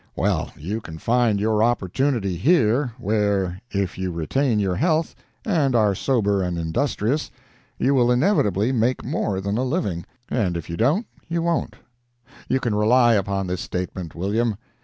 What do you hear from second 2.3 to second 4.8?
here, where, if you retain your